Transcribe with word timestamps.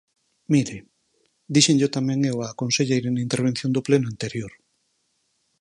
Mire, 0.51 0.77
díxenllo 1.53 1.87
tamén 1.97 2.19
eu 2.31 2.37
á 2.45 2.47
conselleira 2.61 3.09
na 3.11 3.23
intervención 3.27 3.69
do 3.73 3.85
pleno 3.87 4.07
anterior. 4.13 4.51